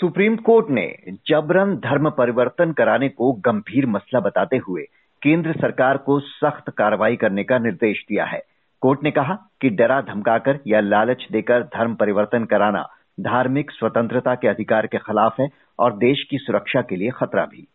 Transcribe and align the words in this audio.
Supreme 0.00 0.36
court 0.36 0.66
ने 0.70 0.94
जबरन 1.28 1.74
धर्म 1.76 2.10
परिवर्तन 2.10 2.72
कराने 2.72 3.08
को 3.08 3.32
गंभीर 3.32 3.86
मसला 3.86 4.20
बताते 4.20 4.56
हुए 4.56 4.82
केंद्र 5.22 5.52
सरकार 5.52 5.96
को 5.96 6.20
सख्त 6.20 6.70
कार्रवाई 6.70 7.16
करने 7.16 7.44
का 7.44 7.58
निर्देश 7.58 8.04
दिया 8.08 8.24
है। 8.24 8.40
कोर्ट 8.82 9.00
ने 9.04 9.10
कहा 9.10 9.34
कि 9.60 9.70
डरा 9.70 10.00
धमकाकर 10.00 10.58
या 10.66 10.80
लालच 10.80 11.26
देकर 11.32 11.62
धर्म 11.62 11.94
परिवर्तन 11.94 12.44
कराना 12.44 12.82
धार्मिक 13.20 13.70
स्वतंत्रता 13.70 14.34
के 14.34 14.48
अधिकार 14.48 14.86
के 14.86 14.98
खिलाफ 14.98 15.40
है 15.40 15.48
और 15.78 15.96
देश 15.96 16.22
की 16.30 16.38
सुरक्षा 16.38 16.82
के 16.82 16.96
लिए 16.96 17.10
खतरा 17.10 17.44
भी। 17.44 17.66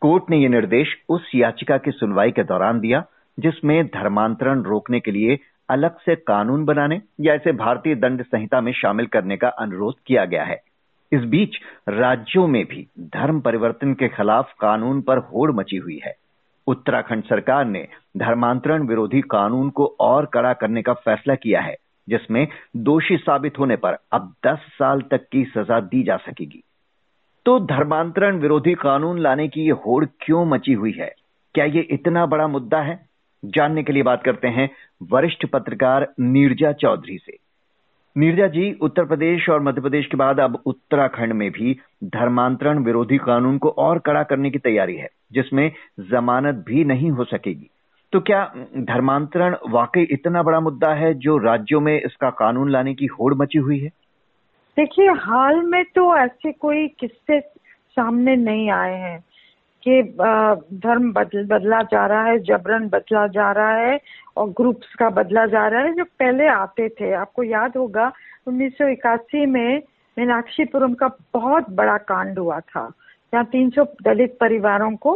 कोर्ट 0.00 0.24
ने 0.30 0.36
यह 0.36 0.48
निर्देश 0.48 0.96
उस 1.08 1.30
याचिका 1.34 1.78
की 1.78 1.90
सुनवाई 1.90 2.30
के 2.30 2.44
दौरान 2.44 2.80
दिया, 2.80 3.04
जिसमें 3.38 3.86
धर्मांतरण 3.86 4.62
रोकने 4.62 5.00
के 5.00 5.10
लिए 5.10 5.38
अलग 5.70 5.98
से 5.98 6.14
कानून 6.14 6.64
बनाने 6.64 7.00
या 7.20 7.34
इसे 7.34 7.52
भारतीय 7.52 7.94
दंड 7.94 8.22
संहिता 8.22 8.60
में 8.60 8.72
शामिल 8.72 9.06
करने 9.06 9.36
का 9.36 9.48
अनुरोध 9.48 9.94
किया 10.06 10.24
गया 10.24 10.44
है। 10.44 10.67
इस 11.12 11.20
बीच 11.20 11.56
राज्यों 11.88 12.46
में 12.46 12.64
भी 12.64 12.86
धर्म 13.00 13.40
परिवर्तन 13.40 13.94
के 13.94 14.08
खिलाफ 14.08 14.52
कानून 14.60 15.02
पर 15.02 15.18
होड़ 15.18 15.52
मची 15.52 15.76
हुई 15.76 16.00
है। 16.04 16.16
उत्तराखंड 16.66 17.24
सरकार 17.24 17.64
ने 17.64 17.88
धर्मांतरण 18.16 18.86
विरोधी 18.86 19.20
कानून 19.20 19.70
को 19.70 19.96
और 20.00 20.26
कड़ा 20.26 20.52
करने 20.52 20.82
का 20.82 20.92
फैसला 20.92 21.34
किया 21.34 21.60
है, 21.60 21.76
जिसमें 22.08 22.48
दोषी 22.76 23.16
साबित 23.16 23.58
होने 23.58 23.76
पर 23.76 23.98
अब 24.12 24.34
10 24.46 24.58
साल 24.58 25.00
तक 25.00 25.28
की 25.32 25.44
सजा 25.44 25.80
दी 25.80 26.02
जा 26.02 26.16
सकेगी। 26.16 26.62
तो 27.46 27.60
धर्मांतरण 27.60 28.38
विरोधी 28.38 28.74
कानून 28.74 29.18
लाने 29.18 29.48
की 29.48 29.60
ये 29.60 29.70
होड़ 29.70 30.04
क्यों 30.04 30.46
मची 30.46 30.72
हुई 30.72 30.92
है? 30.92 31.14
क्या 31.54 31.64
ये 31.64 31.80
इतना 31.80 32.26
बड़ा 32.26 32.48
मुद्दा 32.48 32.80
है? 32.80 33.08
जानने 33.44 33.82
के 33.82 33.92
लिए 33.92 34.02
बात 34.02 34.22
करते 34.22 34.48
हैं 34.48 34.70
वरिष्ठ 35.02 35.46
पत्रकार 35.46 36.12
नीरजा 36.20 36.72
चौधरी 36.72 37.18
से। 37.18 37.47
नीरजा 38.18 38.46
जी, 38.46 38.72
उत्तर 38.72 39.04
प्रदेश 39.04 39.48
और 39.48 39.60
मध्य 39.60 39.80
प्रदेश 39.80 40.06
के 40.06 40.16
बाद 40.16 40.40
अब 40.40 40.62
उत्तराखंड 40.66 41.32
में 41.32 41.50
भी 41.50 41.76
धर्मांतरण 42.04 42.78
विरोधी 42.78 43.18
कानून 43.18 43.58
को 43.58 43.68
और 43.68 43.98
कड़ा 43.98 44.22
करने 44.22 44.50
की 44.50 44.58
तैयारी 44.58 44.96
है, 44.96 45.08
जिसमें 45.32 45.72
जमानत 46.00 46.54
भी 46.54 46.84
नहीं 46.84 47.10
हो 47.10 47.24
सकेगी। 47.24 47.70
तो 48.12 48.20
क्या 48.20 48.52
धर्मांतरण 48.78 49.56
वाकई 49.68 50.02
इतना 50.02 50.42
बड़ा 50.42 50.60
मुद्दा 50.60 50.94
है 50.94 51.14
जो 51.14 51.38
राज्यों 51.38 51.80
में 51.80 52.02
इसका 52.02 52.30
कानून 52.30 52.70
लाने 52.70 52.94
की 52.94 53.06
होड़ 53.06 53.34
मची 53.34 53.58
हुई 53.58 53.78
है? 53.78 53.88
देखिए, 54.76 55.08
हाल 55.10 55.62
में 55.62 55.84
तो 55.84 56.16
ऐसे 56.16 56.52
कोई 56.52 56.88
किस्से 56.88 57.40
सामने 57.90 58.36
नहीं 58.36 58.70
आए 58.70 58.94
हैं। 58.94 59.24
कि 59.88 60.02
धर्म 60.78 61.12
बदल 61.12 61.44
बदला 61.46 61.82
जा 61.82 62.06
रहा 62.06 62.24
है, 62.24 62.38
जबरन 62.40 62.88
बदला 62.88 63.26
जा 63.26 63.50
रहा 63.52 63.76
है 63.76 63.98
और 64.36 64.48
ग्रुप्स 64.50 64.94
का 64.94 65.08
बदला 65.10 65.46
जा 65.46 65.66
रहा 65.68 65.80
है 65.82 65.92
जो 65.94 66.04
पहले 66.04 66.48
आते 66.48 66.88
थे। 66.90 67.12
आपको 67.14 67.42
याद 67.42 67.76
होगा, 67.76 68.10
उन्नीस 68.46 68.72
सौ 68.78 68.88
इक्यासी 68.88 69.46
में 69.46 69.82
मीनाक्षीपुरम 70.16 70.94
का 70.94 71.08
बहुत 71.34 71.70
बड़ा 71.70 71.96
कांड 72.04 72.38
हुआ 72.38 72.60
था। 72.60 72.88
जहाँ 73.32 73.44
300 73.44 73.84
दलित 74.04 74.36
परिवारों 74.40 74.94
को 74.96 75.14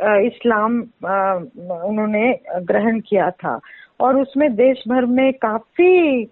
इस्लाम 0.00 0.80
उन्होंने 0.80 2.32
ग्रहण 2.62 3.00
किया 3.00 3.30
था। 3.32 3.58
और 4.00 4.20
उसमें 4.20 4.54
देश 4.56 4.82
भर 4.88 5.04
में 5.06 5.32
काफ़ी 5.32 6.24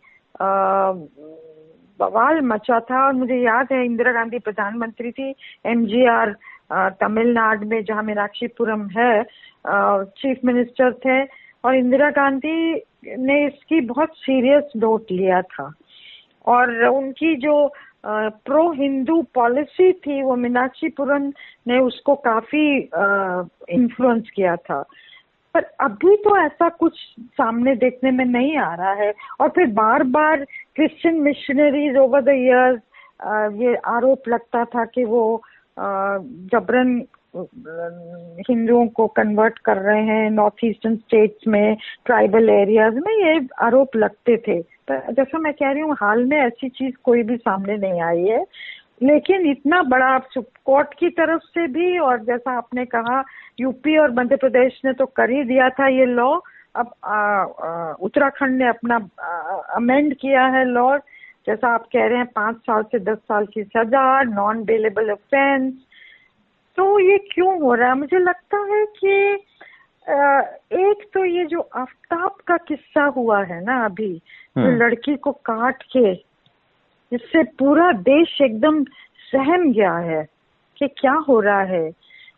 बवाल 2.01 2.41
मचा 2.43 2.79
था। 2.81 3.07
और 3.07 3.13
मुझे 3.13 3.37
याद 3.37 3.67
है, 3.73 3.85
इंदिरा 3.85 4.13
गांधी 4.13 4.39
प्रधानमंत्री 4.39 5.11
थी 5.13 5.35
एमजीआर 5.67 6.35
तमिलनाडु 6.71 7.67
में, 7.69 7.83
जहाँ 7.85 8.03
मीनाक्षीपुरम 8.03 8.87
है 8.97 9.23
चीफ 9.67 10.41
मिनिस्टर 10.45 10.93
थे 11.05 11.23
और 11.65 11.75
इंदिरा 11.77 12.11
गांधी 12.11 12.75
ने 13.19 13.45
इसकी 13.47 13.81
बहुत 13.81 14.17
सीरियस 14.17 14.73
नोट 14.77 15.11
लिया 15.13 15.41
था। 15.43 15.73
और 16.47 16.85
उनकी 16.87 17.35
जो 17.37 17.73
प्रो 18.07 18.71
हिंदू 18.73 19.21
पॉलिसी 19.35 19.93
थी, 19.93 20.23
वो 20.23 20.37
मीनाक्षीपुरम 20.37 21.33
ने 21.69 21.79
उसको 21.79 22.15
काफ़ी 22.15 22.77
इन्फ्लुएंस 23.75 24.31
किया 24.35 24.57
था। 24.57 24.83
पर 25.55 25.65
अभी 25.81 26.17
तो 26.25 26.37
ऐसा 26.39 26.69
कुछ 26.69 26.99
सामने 27.21 27.75
देखने 27.77 28.11
में 28.11 28.25
नहीं 28.25 28.57
आ 28.59 28.75
रहा 28.75 28.93
है। 28.93 29.13
और 29.41 29.49
फिर 29.49 29.67
बार 29.73 30.03
बार 30.17 30.45
Christian 30.77 31.21
missionaries 31.21 31.97
over 31.97 32.23
the 32.23 32.29
years 32.29 32.81
ये 33.61 33.75
आरोप 33.89 34.29
लगता 34.29 34.65
था 34.65 34.85
कि 34.85 35.05
वो 35.05 35.43
जबरन 35.79 37.01
हिंदुओं 38.49 38.87
को 38.97 39.07
कन्वर्ट 39.17 39.59
कर 39.65 39.77
रहे 39.77 40.03
हैं 40.05 40.31
नॉर्थ 40.31 40.65
ईस्टर्न 40.65 40.97
स्टेट्स 40.97 41.47
में 41.49 41.77
ट्राइबल 42.07 42.49
एरियाज़ 42.51 42.95
में 42.97 43.13
ये 43.15 43.39
आरोप 43.63 43.97
लगते 43.97 44.37
थे। 44.49 44.61
तो 44.61 45.13
जैसा 45.13 45.39
मैं 45.39 45.53
कह 45.53 45.71
रही 45.71 45.83
हूँ, 45.83 45.97
हाल 46.01 46.25
में 46.25 46.37
ऐसी 46.37 46.69
चीज़ 46.69 46.95
कोई 47.05 47.23
भी 47.23 47.37
सामने 47.37 47.77
नहीं 47.77 48.01
आई 48.03 48.25
है। 48.25 48.45
लेकिन 49.03 49.47
इतना 49.51 49.83
बड़ा 49.91 50.19
कोर्ट 50.37 50.95
की 50.99 51.09
तरफ़ 51.11 51.43
से 51.45 51.67
भी, 51.67 51.99
और 51.99 52.25
जैसा 52.25 52.57
आपने 52.59 52.85
कहा 52.87 53.23
यूपी 53.61 53.97
और 53.99 54.11
मध्य 54.15 54.37
प्रदेश 54.37 54.81
ने 54.85 54.93
तो 54.93 55.07
कर 55.07 55.31
ही 55.31 55.43
दिया 55.45 55.69
था 55.71 55.89
ये 55.89 56.07
लॉ 56.07 56.39
अब 56.77 57.97
उत्तराखंड 58.03 58.59
ने 58.59 58.69
अपना 58.69 58.97
अमेंड 59.77 60.15
किया 60.15 60.47
है 60.47 60.65
लॉ 60.65 60.97
जैसा 61.49 61.69
आप 61.75 61.85
कह 61.93 62.07
रहे 62.07 62.19
हैं 62.19 62.27
पाँच 62.27 62.57
साल 62.57 62.83
से 62.83 62.99
दस 62.99 63.19
साल 63.19 63.47
की 63.47 63.63
सजा 63.65 64.23
नॉन 64.23 64.65
बेलेबल 64.65 65.11
ऑफेंस 65.11 65.73
तो 66.79 67.01
ये 67.01 67.19
क्यों 67.19 67.61
हो 67.61 67.75
रहा 67.75 67.89
है 67.89 67.95
मुझे 67.95 68.19
लगता 68.19 68.59
है 68.75 68.85
कि 68.87 69.15
एक 70.81 71.09
तो 71.15 71.25
ये 71.25 71.45
जो 71.45 71.61
आफ्ताब 71.61 72.37
का 72.47 72.57
किस्सा 72.57 73.05
हुआ 73.05 73.43
है 73.45 73.65
ना 73.65 73.85
अभी 73.85 74.13
जो 74.15 74.63
हम्म। 74.63 74.77
लड़की 74.77 75.17
को 75.17 75.33
काट 75.33 75.83
के 75.83 76.13
इससे 77.13 77.43
पूरा 77.43 77.93
देश 77.93 78.41
एकदम 78.43 78.85
सहम 79.33 79.73
गया 79.73 79.97
है 79.97 80.23
कि 80.79 80.89
क्या 80.89 81.13
हो 81.13 81.41
रहा 81.41 81.63
है 81.63 81.91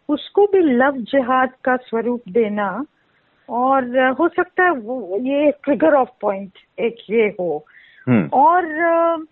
उसको 0.08 0.46
भी 0.46 0.58
लव 0.58 0.96
जिहाद 1.12 1.50
का 1.64 1.76
स्वरूप 1.76 2.22
देना 2.28 2.84
और 3.48 3.98
हो 4.20 4.28
सकता 4.28 4.64
है 4.64 4.70
वो 4.70 5.18
ये 5.20 5.50
ट्रिगर 5.64 5.94
ऑफ़ 5.94 6.08
पॉइंट 6.20 6.52
एक 6.78 6.96
ये 7.10 7.26
हो। 7.40 7.66
और 8.34 9.26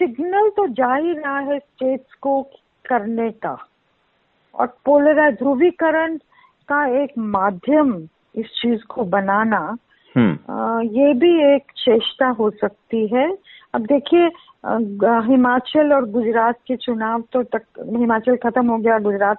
सिग्नल 0.00 0.48
तो 0.50 0.66
जा 0.68 0.94
ही 0.94 1.12
रहा 1.12 1.38
है 1.40 1.58
स्टेट्स 1.58 2.14
को 2.22 2.42
करने 2.84 3.30
का। 3.30 3.56
और 4.54 4.66
पोलराइज 4.84 5.34
ध्रुवीकरण 5.34 6.16
का 6.68 6.84
एक 7.02 7.12
माध्यम 7.18 7.92
इस 8.36 8.46
चीज़ 8.60 8.84
को 8.84 9.04
बनाना 9.06 9.58
हम्म। 10.14 10.88
ये 10.88 11.12
भी 11.14 11.32
एक 11.54 11.72
चेष्टा 11.76 12.28
हो 12.38 12.50
सकती 12.50 13.06
है। 13.06 13.26
अब 13.74 13.86
देखिए 13.86 14.26
हिमाचल 15.26 15.92
और 15.92 16.04
गुजरात 16.10 16.58
के 16.66 16.76
चुनाव 16.76 17.22
तो 17.32 17.42
तक 17.42 17.62
हिमाचल 17.96 18.36
खत्म 18.42 18.66
हो 18.70 18.76
गया 18.78 18.98
गुजरात 18.98 19.38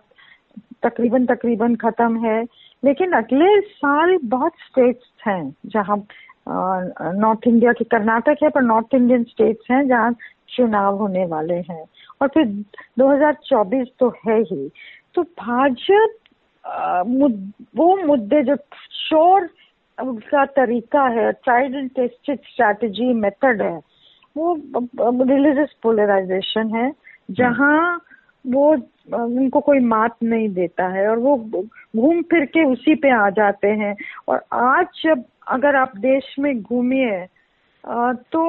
तकरीबन 0.83 1.25
तकरीबन 1.25 1.75
खत्म 1.75 2.25
है। 2.25 2.43
लेकिन 2.83 3.11
अगले 3.13 3.59
साल 3.61 4.17
बहुत 4.23 4.53
स्टेट्स 4.67 5.07
हैं 5.27 5.55
जहाँ 5.66 5.97
नॉर्थ 6.47 7.47
इंडिया 7.47 7.72
के 7.73 7.83
कर्नाटक 7.85 8.44
है, 8.44 8.50
पर 8.50 8.61
नॉर्थ 8.61 8.94
इंडियन 8.95 9.23
स्टेट्स 9.23 9.72
हैं 9.72 9.88
जहाँ 9.88 10.16
चुनाव 10.50 10.97
होने 10.97 11.25
वाले 11.25 11.56
हैं। 11.69 11.83
और 12.22 12.28
फिर 12.28 12.45
2024 13.00 13.88
तो 14.00 14.09
है 14.28 14.39
ही। 14.41 14.69
तो 15.16 15.23
भाजपा 15.23 17.01
वो 17.75 17.95
मुद्दे 18.05 18.41
जो 18.44 18.55
शोर 18.91 19.50
उसका 19.97 20.45
तरीका 20.45 21.03
है 21.09 21.31
tried 21.34 21.75
and 21.75 21.89
tested 21.89 22.39
strategy 22.44 23.13
method 23.16 23.61
है, 23.61 23.79
वो 24.35 24.55
रिलीजियस 24.95 25.75
पोलराइजेशन 25.84 26.75
है, 26.75 26.91
जहाँ 27.31 28.01
वो 28.45 28.72
उनको 29.16 29.59
कोई 29.59 29.79
मात 29.79 30.16
नहीं 30.23 30.50
देता 30.50 30.88
है 30.88 31.07
और 31.07 31.17
वो 31.17 31.35
घूम 31.38 32.22
फिर 32.22 32.45
के 32.45 32.63
उसी 32.63 32.95
पे 32.95 33.11
आ 33.11 33.29
जाते 33.29 33.67
हैं। 33.67 33.95
और 34.28 34.44
आज 34.53 34.85
जब 35.03 35.23
अगर 35.47 35.75
आप 35.75 35.97
देश 35.97 36.35
में 36.40 36.61
घूमिए 36.61 37.25
तो 38.31 38.41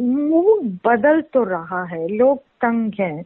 मूड 0.00 0.66
बदल 0.86 1.20
तो 1.32 1.42
रहा 1.44 1.82
है 1.84 2.06
लोग 2.08 2.38
तंग 2.62 2.92
हैं 3.00 3.24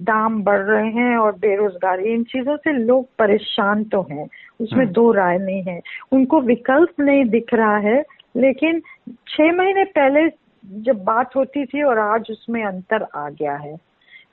दाम 0.00 0.42
बढ़ 0.42 0.60
रहे 0.60 0.90
हैं 0.92 1.16
और 1.16 1.32
बेरोजगारी 1.38 2.12
इन 2.12 2.22
चीज़ों 2.24 2.56
से 2.56 2.72
लोग 2.72 3.06
परेशान 3.18 3.82
तो 3.84 4.00
हैं 4.10 4.26
उसमें 4.60 4.82
हम्म। 4.82 4.92
दो 4.92 5.10
राय 5.12 5.38
नहीं 5.38 5.62
है। 5.62 5.80
उनको 6.12 6.40
विकल्प 6.40 7.00
नहीं 7.00 7.24
दिख 7.24 7.54
रहा 7.54 7.76
है 7.78 8.02
लेकिन 8.36 8.80
छह 9.28 9.52
महीने 9.52 9.84
पहले 9.98 10.28
जब 10.82 11.02
बात 11.04 11.36
होती 11.36 11.64
थी 11.66 11.82
और 11.82 11.98
आज 11.98 12.30
उसमें 12.30 12.62
अंतर 12.64 13.06
आ 13.14 13.28
गया 13.30 13.56
है। 13.56 13.76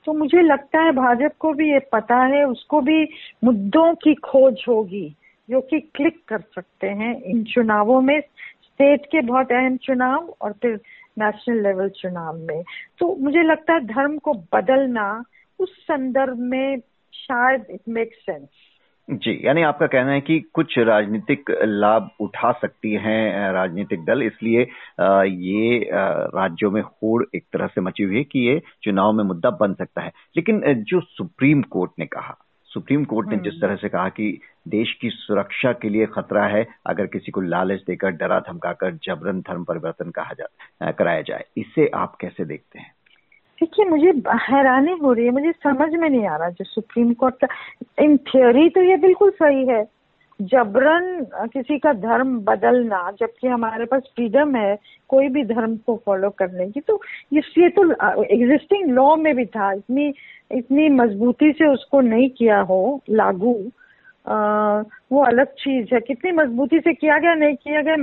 तो 0.06 0.12
मुझे 0.12 0.42
लगता 0.42 0.80
है 0.80 0.92
भाजपा 0.92 1.28
को 1.28 1.52
भी 1.52 1.72
ये 1.72 1.78
पता 1.78 2.16
है, 2.16 2.44
उसको 2.44 2.80
भी 2.80 3.08
मुद्दों 3.44 3.94
की 3.94 4.14
खोज 4.14 4.64
होगी, 4.68 5.16
जो 5.50 5.60
कि 5.60 5.80
क्लिक 5.80 6.24
कर 6.28 6.40
सकते 6.40 6.86
हैं 6.86 7.22
इन 7.22 7.44
चुनावों 7.44 8.00
में, 8.00 8.20
स्टेट 8.64 9.06
के 9.06 9.20
बहुत 9.20 9.52
अहम 9.52 9.76
चुनाव 9.76 10.34
और 10.40 10.52
फिर 10.52 10.80
नेशनल 11.18 11.62
लेवल 11.62 11.88
चुनाव 11.88 12.36
में। 12.36 12.62
तो 12.98 13.16
मुझे 13.16 13.42
लगता 13.42 13.72
है 13.72 13.80
धर्म 13.80 14.18
को 14.18 14.34
बदलना 14.34 15.24
उस 15.58 15.84
संदर्भ 15.84 16.38
में 16.38 16.78
शायद 17.12 17.66
इट 17.70 17.80
मेक 17.88 18.14
सेंस 18.14 18.48
जी 19.08 19.32
यानी 19.44 19.62
आपका 19.62 19.86
कहना 19.86 20.12
है 20.12 20.20
कि 20.20 20.38
कुछ 20.54 20.78
राजनीतिक 20.78 21.50
लाभ 21.62 22.08
उठा 22.20 22.50
सकती 22.52 22.92
हैं 22.94 23.52
राजनीतिक 23.52 24.04
दल 24.04 24.22
इसलिए 24.22 24.60
ये 24.60 25.78
राज्यों 26.34 26.70
में 26.70 26.80
होड़ 26.80 27.22
एक 27.34 27.44
तरह 27.52 27.66
से 27.66 27.80
मची 27.80 28.02
हुई 28.02 28.16
है 28.16 28.22
कि 28.24 28.38
ये 28.38 28.60
चुनाव 28.82 29.12
में 29.12 29.22
मुद्दा 29.24 29.50
बन 29.60 29.74
सकता 29.74 30.02
है 30.02 30.12
लेकिन 30.36 30.62
जो 30.84 31.00
सुप्रीम 31.02 31.62
कोर्ट 31.68 31.92
ने 31.98 32.06
कहा 32.06 32.36
सुप्रीम 32.68 33.04
कोर्ट 33.04 33.28
ने 33.28 33.36
जिस 33.36 33.52
हम्म। 33.52 33.60
तरह 33.60 33.76
से 33.76 33.88
कहा 33.88 34.08
कि 34.08 34.38
देश 34.68 34.92
की 35.00 35.10
सुरक्षा 35.10 35.72
के 35.72 35.88
लिए 35.88 36.06
खतरा 36.06 36.46
है 36.46 36.66
अगर 36.86 37.06
किसी 37.06 37.32
को 37.32 37.40
लालच 37.42 37.84
देकर 37.86 38.10
डरा 38.16 38.40
धमकाकर 38.40 38.98
जबरन 39.02 39.40
धर्म 39.40 39.64
परिवर्तन 39.64 40.10
कहा 40.10 40.34
जा 40.34 40.90
कराया 40.92 41.22
जाए 41.22 41.44
इसे 41.56 41.88
आप 41.94 42.16
कैसे 42.20 42.44
देखते 42.44 42.78
हैं 42.78 42.94
देखिए 43.60 43.84
मुझे 43.84 44.12
हैरानी 44.42 44.92
हो 45.02 45.12
रही 45.12 45.24
है 45.24 45.30
मुझे 45.32 45.52
समझ 45.62 45.92
में 45.92 46.08
नहीं 46.08 46.26
आ 46.26 46.36
रहा 46.36 46.48
जो 46.50 46.64
सुप्रीम 46.64 47.12
कोर्ट 47.14 47.34
का 47.44 47.48
इन 48.04 48.16
थियोरी 48.26 48.68
तो 48.68 48.82
ये 48.82 48.96
बिल्कुल 48.96 49.30
सही 49.32 49.66
है। 49.66 49.84
जबरन 50.40 51.46
किसी 51.52 51.78
का 51.78 51.92
धर्म 51.92 52.38
बदलना 52.44 52.98
जबकि 53.20 53.48
हमारे 53.48 53.84
पास 53.84 54.02
फ्रीडम 54.16 54.54
है 54.56 54.76
कोई 55.10 55.28
भी 55.28 55.44
धर्म 55.44 55.76
को 55.76 55.96
फॉलो 56.06 56.30
करने 56.38 56.66
की 56.70 56.80
तो 56.80 57.00
ये 57.32 57.68
तो 57.70 57.84
एग्जिस्टिंग 58.24 58.90
लॉ 58.90 59.14
में 59.16 59.34
भी 59.36 59.44
था। 59.46 59.72
इतनी 59.72 60.12
इतनी 60.50 60.88
मजबूती 60.90 61.50
से 61.52 61.66
उसको 61.66 62.00
नहीं 62.02 62.28
किया 62.30 62.60
हो 62.62 63.00
लागू 63.10 63.54
आ, 64.26 64.36
वो 65.12 65.22
अलग 65.24 65.46
चीज़ 65.54 65.94
है। 65.94 66.00
कितनी 66.00 66.30
मजबूती 66.32 66.78
से 66.80 66.92
किया 66.94 67.18
गया 67.18 67.34
नहीं 67.34 67.56
किया 67.56 67.82
गया 67.82 67.96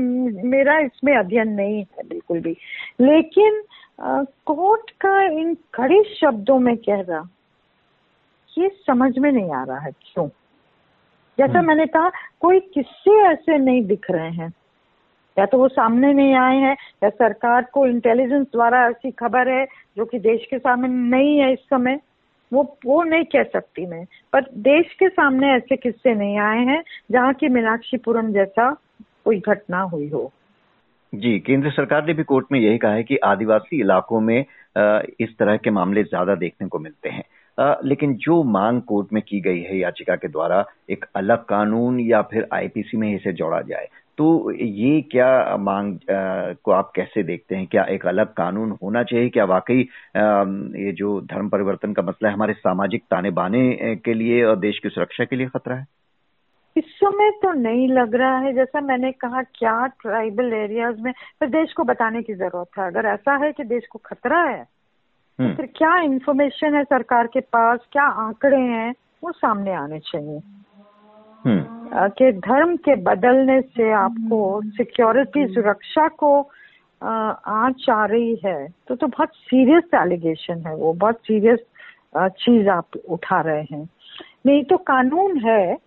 मेरा 0.50 0.77
इसमें 0.79 1.15
अध्ययन 1.17 1.50
नहीं 1.51 1.79
है 1.79 2.07
बिल्कुल 2.09 2.39
भी। 2.39 2.55
लेकिन 3.01 3.61
कोर्ट 4.45 4.91
का 4.91 5.21
इन 5.23 5.57
कड़े 5.73 6.03
शब्दों 6.21 6.59
में 6.59 6.77
कह 6.77 7.01
रहा 7.01 7.29
ये 8.57 8.69
समझ 8.87 9.17
में 9.17 9.31
नहीं 9.31 9.51
आ 9.51 9.63
रहा 9.63 9.79
है 9.79 9.91
क्यों? 9.91 10.27
जैसा 11.37 11.59
हम्म। 11.59 11.67
मैंने 11.67 11.85
कहा 11.85 12.09
कोई 12.39 12.59
किस्से 12.59 13.27
ऐसे 13.27 13.57
नहीं 13.57 13.85
दिख 13.85 14.11
रहे 14.11 14.31
हैं। 14.31 14.53
या 15.39 15.45
तो 15.45 15.57
वो 15.57 15.67
सामने 15.67 16.13
नहीं 16.13 16.35
आए 16.35 16.57
हैं 16.57 16.77
या 17.03 17.09
सरकार 17.09 17.63
को 17.63 17.87
इंटेलिजेंस 17.87 18.47
द्वारा 18.51 18.89
ऐसी 18.89 19.11
खबर 19.11 19.49
है 19.49 19.65
जो 19.97 20.05
कि 20.05 20.19
देश 20.19 20.45
के 20.49 20.59
सामने 20.59 20.87
नहीं 20.87 21.39
है 21.39 21.53
इस 21.53 21.59
समय। 21.59 21.99
वो 22.53 22.77
वो 22.85 23.03
नहीं 23.03 23.23
कह 23.23 23.43
सकती 23.43 23.85
मैं। 23.85 24.05
पर 24.33 24.41
देश 24.53 24.93
के 24.93 25.09
सामने 25.09 25.51
ऐसे 25.51 25.77
किस्से 25.77 26.15
नहीं 26.15 26.39
आए 26.39 26.59
हैं 26.59 26.83
जहाँ 27.11 27.33
की 27.33 27.47
मीनाक्षीपुरम 27.47 28.33
जैसा 28.33 28.71
कोई 29.25 29.39
घटना 29.39 29.81
हुई 29.81 30.09
हो। 30.09 30.31
जी, 31.13 31.39
केंद्र 31.39 31.69
सरकार 31.71 32.06
ने 32.06 32.13
भी 32.13 32.24
कोर्ट 32.24 32.45
में 32.51 32.60
यही 32.60 32.77
कहा 32.77 32.94
है 32.94 33.04
कि 33.04 33.18
आदिवासी 33.25 33.80
इलाकों 33.81 34.19
में 34.21 34.39
इस 34.39 35.36
तरह 35.39 35.57
के 35.57 35.69
मामले 35.71 36.04
ज़्यादा 36.04 36.36
देखने 36.36 36.68
को 36.68 36.80
मिलते 36.80 37.10
हैं। 37.10 37.24
लेकिन 37.88 38.13
जो 38.18 38.42
मांग 38.44 38.81
कोर्ट 38.81 39.13
में 39.13 39.21
की 39.27 39.39
गई 39.42 39.60
है 39.62 39.77
याचिका 39.80 40.15
के 40.15 40.27
द्वारा, 40.27 40.63
एक 40.89 41.06
अलग 41.15 41.44
कानून 41.45 42.00
या 42.00 42.21
फिर 42.31 42.48
आईपीसी 42.54 42.98
में 42.98 43.13
इसे 43.15 43.33
जोड़ा 43.33 43.62
जाए 43.62 43.88
तो 44.18 44.51
ये 44.54 45.01
क्या 45.12 45.57
मांग 45.60 45.98
को 46.10 46.71
आप 46.71 46.92
कैसे 46.95 47.24
देखते 47.24 47.56
हैं? 47.56 47.68
क्या 47.68 47.83
एक 47.89 48.06
अलग 48.07 48.33
कानून 48.33 48.77
होना 48.83 49.04
चाहिए? 49.04 49.30
क्या 49.30 49.45
वाकई 49.45 49.80
ये 49.80 50.92
जो 50.94 51.19
धर्म 51.24 51.50
परिवर्तन 51.50 51.94
का 51.94 52.01
मसला 52.04 52.30
है, 52.30 52.33
हमारे 52.36 52.54
सामाजिक 52.54 53.04
ताने 53.12 53.31
बाने 53.31 53.95
के 54.06 54.13
लिए 54.13 54.44
और 54.44 54.56
देश 54.60 54.80
की 54.83 54.89
सुरक्षा 54.89 55.25
के 55.25 55.36
लिए 55.36 55.48
खतरा 55.48 55.75
है? 55.75 55.86
समय 57.03 57.29
तो 57.41 57.51
नहीं 57.51 57.88
लग 57.88 58.15
रहा 58.15 58.38
है 58.38 58.53
जैसा 58.53 58.81
मैंने 58.81 59.11
कहा 59.11 59.41
क्या 59.55 59.85
ट्राइबल 60.01 60.53
एरियाज़ 60.53 61.01
में? 61.01 61.11
फिर 61.39 61.50
देश 61.50 61.73
को 61.73 61.83
बताने 61.83 62.21
की 62.21 62.33
ज़रूरत 62.33 62.77
है। 62.79 62.88
अगर 62.88 63.05
ऐसा 63.07 63.35
है 63.45 63.51
कि 63.51 63.63
देश 63.63 63.88
को 63.91 64.00
खतरा 64.05 64.41
है 64.44 64.63
तो 64.63 65.44
हम्म। 65.44 65.55
फिर 65.55 65.65
क्या 65.75 65.97
इन्फॉर्मेशन 66.00 66.75
है 66.75 66.83
सरकार 66.83 67.27
के 67.27 67.39
पास? 67.39 67.79
क्या 67.91 68.03
आंकड़े 68.03 68.57
हैं? 68.57 68.94
वो 69.23 69.31
सामने 69.31 69.73
आने 69.73 70.00
चाहिए। 70.00 70.39
हम्म। 71.45 72.07
कि 72.17 72.31
धर्म 72.31 72.75
के 72.77 72.95
बदलने 73.03 73.61
से 73.61 73.91
आपको 73.91 74.61
सिक्योरिटी 74.65 75.45
सुरक्षा 75.47 76.07
को 76.07 76.41
आँच 77.01 77.85
आ 77.89 78.05
रही 78.05 78.35
है 78.45 78.67
तो 78.88 78.95
तो 78.95 79.07
बहुत 79.07 79.29
सीरियस 79.35 79.83
एलिगेशन 79.95 80.63
है 80.67 80.75
वो। 80.75 80.94
बहुत 80.94 81.17
सीरियस 81.17 81.59
चीज़ 82.17 82.69
आप 82.69 82.95
उठा 83.09 83.41
रहे 83.41 83.61
हैं। 83.71 83.88
नहीं 84.45 84.63
तो 84.63 84.77
कानून 84.77 85.38
है 85.39 85.77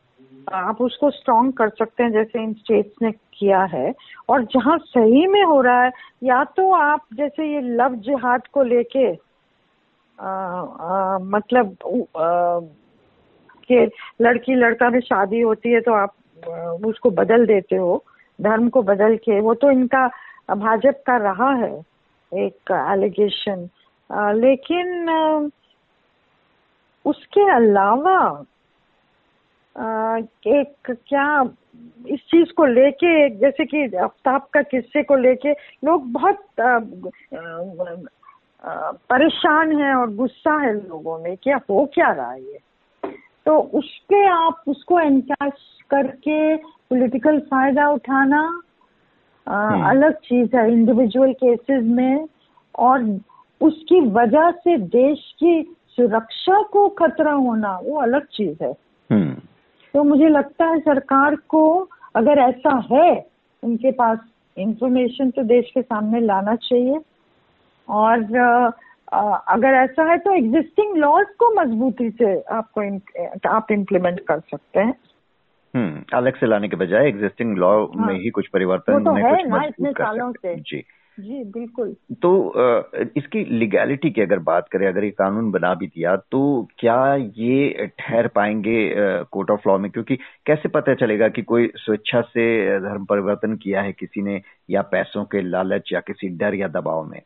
आप 0.47 0.81
उसको 0.81 1.11
स्ट्रॉन्ग 1.11 1.53
कर 1.53 1.69
सकते 1.69 2.03
हैं, 2.03 2.11
जैसे 2.13 2.43
इन 2.43 2.53
स्टेट्स 2.55 3.03
ने 3.03 3.11
किया 3.13 3.63
है। 3.65 3.93
और 4.29 4.45
जहाँ 4.45 4.77
सही 4.81 5.27
में 5.27 5.43
हो 5.45 5.61
रहा 5.63 5.83
है, 5.83 5.91
या 6.23 6.43
तो 6.57 6.71
आप 6.75 7.07
जैसे 7.15 7.47
ये 7.47 7.61
लव 7.61 7.95
जिहाद 8.07 8.47
को 8.53 8.63
लेके 8.65 9.11
मतलब 11.29 11.77
कि 13.69 13.91
लड़की 14.23 14.55
लड़का 14.55 14.89
में 14.91 15.01
शादी 15.01 15.41
होती 15.41 15.73
है 15.73 15.81
तो 15.81 15.93
आप 15.95 16.15
उसको 16.87 17.11
बदल 17.13 17.47
देते 17.47 17.77
हो, 17.77 18.03
धर्म 18.39 18.69
को 18.69 18.83
बदल 18.85 19.17
के। 19.19 19.41
वो 19.41 19.55
तो 19.55 19.71
इनका 19.71 20.07
भाजपा 20.49 21.03
का 21.07 21.17
रहा 21.19 21.51
है, 21.57 21.73
एक 22.33 22.71
एलिगेशन 22.73 23.69
लेकिन 24.37 25.51
उसके 27.05 27.51
अलावा 27.53 28.19
एक 29.77 30.91
क्या 30.91 31.43
इस 32.07 32.21
चीज़ 32.21 32.53
को 32.53 32.65
लेके 32.65 33.29
जैसे 33.31 33.65
कि 33.65 33.97
आफ्ताब 33.97 34.47
का 34.55 34.63
किस्से 34.63 35.03
को 35.03 35.17
लेके 35.17 35.53
लोग 35.85 36.13
बहुत 36.13 36.45
परेशान 39.11 39.81
हैं 39.81 39.95
और 39.95 40.15
गुस्सा 40.15 40.61
है 40.61 40.73
लोगों 40.89 41.19
में 41.19 41.37
क्या 41.37 41.61
हो 41.71 41.85
क्या 41.95 42.11
रहा 42.13 42.31
है 42.31 42.41
ये 42.43 42.59
तो 43.47 43.59
उसके 43.59 44.27
आप 44.27 44.63
उसको 44.69 45.01
एनकैश 45.01 45.53
करके 45.91 46.57
पॉलिटिकल 46.57 47.39
फ़ायदा 47.41 47.89
उठाना 47.89 48.63
आ, 49.47 49.69
हम्म। 49.69 49.89
अलग 49.91 50.15
चीज़ 50.15 50.57
है 50.57 50.73
इंडिविजुअल 50.73 51.33
केसेस 51.33 51.85
में 51.85 52.29
और 52.79 53.05
उसकी 53.61 54.01
वजह 54.01 54.51
से 54.51 54.79
देश 54.79 55.35
की 55.39 55.77
सुरक्षा 55.89 56.63
को 56.63 56.89
खतरा 56.89 57.33
होना 57.33 57.79
वो 57.79 58.01
अलग 58.01 58.27
चीज़ 58.27 58.65
है। 58.65 58.86
तो 59.97 60.03
मुझे 60.05 60.29
लगता 60.29 60.65
है 60.65 60.79
सरकार 60.79 61.35
को 61.49 61.61
अगर 62.17 62.39
ऐसा 62.39 62.73
है 62.93 63.11
उनके 63.63 63.91
पास 63.91 64.19
इंफॉर्मेशन 64.57 65.31
तो 65.31 65.43
देश 65.43 65.71
के 65.75 65.83
सामने 65.83 66.21
लाना 66.21 66.55
चाहिए। 66.57 66.99
और 67.89 68.19
अगर 69.49 69.75
ऐसा 69.75 70.05
है 70.11 70.19
तो 70.19 70.35
एग्जिस्टिंग 70.35 70.97
लॉज 70.97 71.27
को 71.39 71.51
मजबूती 71.55 72.11
से 72.11 72.41
आपको 72.53 72.81
आप 73.49 73.73
इम्प्लीमेंट 73.73 74.21
कर 74.21 74.41
सकते 74.41 74.81
हैं। 74.81 74.95
हम्म 75.75 76.03
अलग 76.15 76.37
से 76.37 76.47
लाने 76.47 76.69
के 76.69 76.77
बजाय 76.77 77.09
एग्जिस्टिंग 77.09 77.57
लॉ 77.59 77.73
हाँ, 77.85 78.07
में 78.07 78.15
ही। 78.15 78.31
कुछ 78.31 78.49
परिवर्तन 78.49 79.05
तो 79.05 79.15
है 79.15 79.49
ना 79.49 79.65
इतने 79.65 79.93
सालों 79.93 80.33
से। 80.33 80.55
जी। 80.57 80.83
जी 81.21 81.45
बिल्कुल। 81.45 81.95
तो 82.23 82.31
इसकी 83.17 83.45
लीगैलिटी 83.59 84.11
की 84.11 84.21
अगर 84.23 84.39
बात 84.39 84.69
करें 84.73 84.87
अगर 84.89 85.05
ये 85.05 85.11
कानून 85.11 85.51
बना 85.51 85.73
भी 85.75 85.87
दिया 85.87 86.15
तो 86.33 86.41
क्या 86.79 87.15
ये 87.15 87.87
ठहर 87.99 88.27
पाएँगे 88.29 88.79
कोर्ट 89.33 89.51
ऑफ़ 89.51 89.69
लॉ 89.69 89.79
में? 89.79 89.91
क्योंकि 89.91 90.17
कैसे 90.47 90.69
पता 90.69 90.95
चलेगा 90.95 91.29
कि 91.29 91.43
कोई 91.43 91.71
स्वेच्छा 91.77 92.21
से 92.21 92.47
धर्म 92.81 93.05
परिवर्तन 93.05 93.57
किया 93.57 93.83
है 93.83 93.93
किसी 93.93 94.23
ने 94.23 94.41
या 94.71 94.83
पैसों 94.83 95.25
के 95.25 95.43
लालच 95.43 95.93
या 95.93 96.01
किसी 96.01 96.29
डर 96.37 96.55
या 96.55 96.69
दबाव 96.69 97.05
में? 97.05 97.21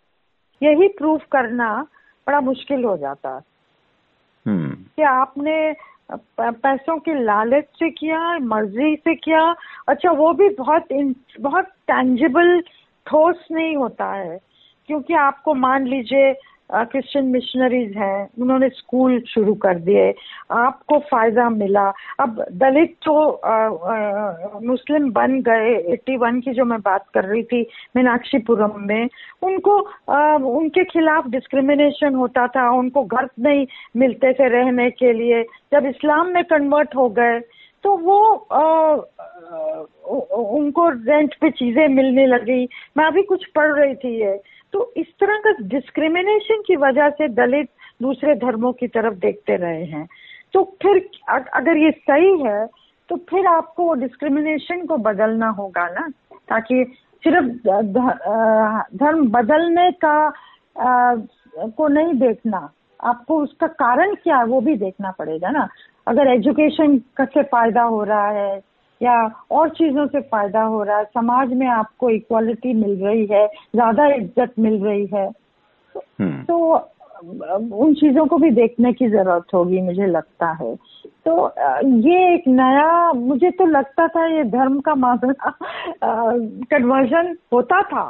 यही 0.62 0.88
प्रूफ 0.88 1.24
करना 1.32 1.74
बड़ा 2.26 2.40
मुश्किल 2.40 2.84
हो 2.84 2.96
जाता। 2.96 3.34
है 3.34 3.42
हम्म। 4.46 4.70
कि 4.96 5.02
आपने 5.02 5.74
पैसों 6.40 6.98
के 6.98 7.14
लालच 7.24 7.64
से 7.78 7.90
किया 7.90 8.38
मर्ज़ी 8.38 8.94
से 8.96 9.14
किया। 9.14 9.54
अच्छा 9.88 10.10
वो 10.10 10.32
भी 10.32 10.48
बहुत 10.48 10.88
बहुत 11.40 11.64
टेंजिबल 11.88 12.62
ठोस 13.06 13.46
नहीं 13.52 13.76
होता 13.76 14.12
है। 14.12 14.38
क्योंकि 14.88 15.14
आपको 15.16 15.54
मान 15.56 15.86
लीजिए 15.86 16.32
क्रिश्चियन 16.72 17.24
मिशनरीज 17.26 17.96
हैं 17.96 18.28
उन्होंने 18.42 18.68
स्कूल 18.68 19.18
शुरू 19.28 19.54
कर 19.62 19.78
दिए 19.78 20.12
आपको 20.52 20.98
फ़ायदा 21.10 21.48
मिला। 21.50 21.86
अब 22.20 22.44
दलित 22.52 22.94
तो 23.04 23.14
मुस्लिम 24.66 25.10
बन 25.12 25.40
गए 25.42 25.74
81 25.92 26.40
की 26.40 26.52
जो 26.54 26.64
मैं 26.64 26.78
बात 26.80 27.04
कर 27.14 27.24
रही 27.24 27.42
थी 27.42 27.62
मीनाक्षीपुरम 27.96 28.80
में 28.86 29.08
उनको 29.42 29.78
आ, 30.08 30.34
उनके 30.36 30.84
खिलाफ 30.84 31.26
डिस्क्रिमिनेशन 31.28 32.14
होता 32.14 32.46
था 32.48 32.70
उनको 32.70 33.04
घर 33.04 33.28
नहीं 33.40 33.66
मिलते 33.96 34.32
थे 34.32 34.48
रहने 34.48 34.90
के 34.92 35.12
लिए। 35.12 35.42
जब 35.72 35.86
इस्लाम 35.86 36.28
में 36.28 36.44
कन्वर्ट 36.44 36.96
हो 36.96 37.08
गए 37.08 37.40
तो 37.84 37.96
वो 37.96 38.18
आ, 38.52 38.94
उनको 40.56 40.88
रेंट 40.88 41.34
पे 41.40 41.50
चीज़ें 41.50 41.86
मिलने 41.88 42.26
लगी। 42.26 42.68
मैं 42.96 43.04
अभी 43.04 43.22
कुछ 43.22 43.44
पढ़ 43.54 43.72
रही 43.72 43.94
थी 43.94 44.14
ये। 44.20 44.36
तो 44.72 44.92
इस 44.96 45.06
तरह 45.20 45.38
का 45.46 45.52
डिस्क्रिमिनेशन 45.68 46.62
की 46.66 46.76
वजह 46.76 47.08
से 47.10 47.28
दलित 47.28 47.68
दूसरे 48.02 48.34
धर्मों 48.34 48.72
की 48.72 48.88
तरफ़ 48.88 49.14
देखते 49.20 49.56
रहे 49.56 49.84
हैं। 49.84 50.06
तो 50.54 50.62
फिर 50.82 51.08
अगर 51.28 51.76
ये 51.76 51.90
सही 51.90 52.38
है 52.42 52.66
तो 53.10 53.16
फिर 53.30 53.46
आपको 53.46 53.92
डिस्क्रिमिनेशन 53.94 54.84
को 54.86 54.96
बदलना 54.98 55.48
होगा 55.50 55.86
ना? 55.88 56.08
ताकि 56.48 56.84
सिर्फ़ 57.22 57.46
धर्म 58.96 59.26
बदलने 59.30 59.90
का 60.04 60.32
को 60.76 61.88
नहीं 61.88 62.14
देखना। 62.14 62.70
आपको 63.00 63.36
उसका 63.42 63.66
कारण 63.66 64.14
क्या 64.14 64.36
है 64.36 64.44
वो 64.44 64.60
भी 64.60 64.76
देखना 64.76 65.10
पड़ेगा 65.18 65.50
ना? 65.50 65.68
अगर 66.10 66.28
एजुकेशन 66.28 66.98
से 67.20 67.42
फ़ायदा 67.42 67.82
हो 67.82 68.02
रहा 68.04 68.28
है 68.28 68.60
या 69.00 69.14
और 69.50 69.68
चीज़ों 69.68 70.06
से 70.06 70.20
फ़ायदा 70.20 70.62
हो 70.62 70.82
रहा 70.82 70.98
है 70.98 71.04
समाज 71.04 71.52
में 71.52 71.66
आपको 71.66 72.10
इक्वालिटी 72.10 72.74
मिल 72.74 73.04
रही 73.04 73.26
है 73.26 73.46
ज़्यादा 73.46 74.06
इज़्ज़त 74.14 74.54
मिल 74.58 74.84
रही 74.84 75.06
है 75.06 75.26
हम्म। 75.96 76.42
तो 76.42 76.56
उन 77.76 77.94
चीज़ों 77.94 78.26
को 78.26 78.36
भी 78.38 78.50
देखने 78.50 78.92
की 78.92 79.08
ज़रूरत 79.08 79.54
होगी 79.54 79.80
मुझे 79.80 80.06
लगता 80.06 80.50
है 80.60 80.74
तो 81.26 81.32
ये 82.00 82.34
एक 82.34 82.44
नया 82.48 83.12
मुझे 83.12 83.50
तो 83.50 83.66
लगता 83.66 84.06
था 84.08 84.26
ये 84.26 84.44
धर्म 84.44 84.80
का 84.80 84.94
मामला 84.94 85.50
कन्वर्जन 86.70 87.36
होता 87.52 87.82
था। 87.82 88.04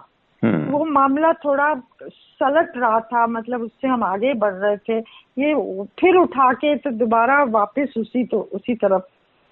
वो 0.70 0.84
मामला 0.84 1.32
थोड़ा 1.32 1.74
सलट 2.02 2.72
रहा 2.76 3.00
था 3.00 3.26
मतलब 3.26 3.62
उससे 3.62 3.88
हम 3.88 4.04
आगे 4.04 4.34
बढ़ 4.34 4.54
रहे 4.54 4.76
थे। 4.76 4.98
ये 5.38 5.54
फिर 6.00 6.16
उठा 6.16 6.52
के 6.52 6.76
तो 6.76 6.90
दोबारा 6.90 7.42
वापस 7.44 7.94
उसी 7.96 8.24
तो 8.24 8.40
उसी 8.52 8.74
तरफ़ 8.74 9.02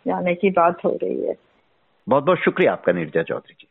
जाने 0.06 0.34
की 0.34 0.50
बात 0.50 0.84
हो 0.84 0.98
रही 1.02 1.26
है। 1.26 1.34
बहुत 2.08 2.24
बहुत 2.24 2.38
शुक्रिया 2.38 2.72
आपका, 2.72 2.92
निर्जा 2.92 3.22
चौधरी 3.22 3.54
जी। 3.60 3.68